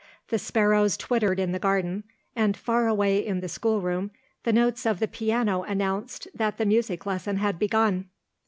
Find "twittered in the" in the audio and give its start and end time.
0.97-1.59